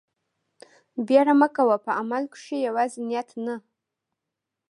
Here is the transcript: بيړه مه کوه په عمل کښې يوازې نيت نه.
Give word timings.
بيړه 1.05 1.33
مه 1.39 1.47
کوه 1.55 1.77
په 1.85 1.91
عمل 1.99 2.23
کښې 2.33 2.57
يوازې 2.67 2.99
نيت 3.09 3.29
نه. 3.45 3.55